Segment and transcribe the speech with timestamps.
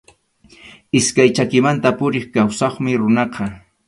[0.99, 3.45] Iskay chakimanta puriq kawsaqmi runaqa.